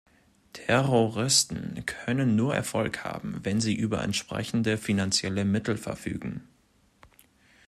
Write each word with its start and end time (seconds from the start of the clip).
Terroristen 0.53 1.83
können 1.85 2.35
nur 2.35 2.55
Erfolg 2.55 3.03
haben, 3.03 3.39
wenn 3.43 3.61
sie 3.61 3.75
über 3.75 4.03
entsprechende 4.03 4.79
finanzielle 4.79 5.45
Mittel 5.45 5.77
verfügen. 5.77 6.47